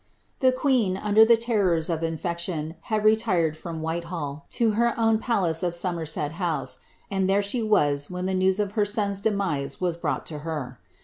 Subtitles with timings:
[0.41, 5.61] Tlie queen, under the terrors of infection, had retired from Whitehall, to her own palace
[5.61, 6.79] of Somerset House,
[7.11, 10.79] and there she was when the ia^'>' of her sou's demise was brought to her.